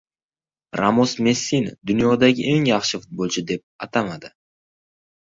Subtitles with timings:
[0.79, 4.29] Ramos Messini dunyoning eng yaxshi futbolchisi deb atamadi